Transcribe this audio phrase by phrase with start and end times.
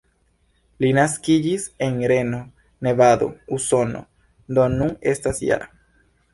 [0.83, 2.41] Li naskiĝis en Reno,
[2.89, 3.29] Nevado,
[3.61, 4.05] Usono,
[4.59, 5.73] do nun estas -jara.